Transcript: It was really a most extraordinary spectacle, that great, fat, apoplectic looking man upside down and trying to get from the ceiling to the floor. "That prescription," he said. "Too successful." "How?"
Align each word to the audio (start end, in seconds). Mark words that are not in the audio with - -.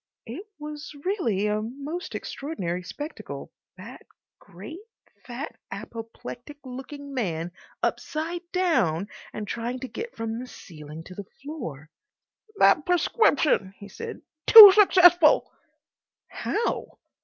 It 0.25 0.47
was 0.57 0.95
really 1.05 1.45
a 1.45 1.61
most 1.61 2.15
extraordinary 2.15 2.81
spectacle, 2.81 3.51
that 3.77 4.01
great, 4.39 4.79
fat, 5.27 5.59
apoplectic 5.69 6.57
looking 6.65 7.13
man 7.13 7.51
upside 7.83 8.41
down 8.51 9.09
and 9.31 9.47
trying 9.47 9.79
to 9.81 9.87
get 9.87 10.15
from 10.15 10.39
the 10.39 10.47
ceiling 10.47 11.03
to 11.03 11.13
the 11.13 11.25
floor. 11.43 11.91
"That 12.55 12.83
prescription," 12.83 13.75
he 13.77 13.87
said. 13.89 14.23
"Too 14.47 14.71
successful." 14.71 15.51
"How?" 16.29 16.97